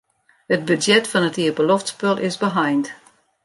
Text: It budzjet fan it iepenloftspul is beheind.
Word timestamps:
It 0.53 0.63
budzjet 0.67 1.05
fan 1.11 1.27
it 1.29 1.37
iepenloftspul 1.43 2.17
is 2.27 2.35
beheind. 2.45 2.85